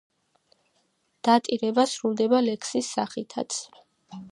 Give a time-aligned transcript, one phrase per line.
[1.27, 3.63] დატირება სრულდება ლექსის სახითაც.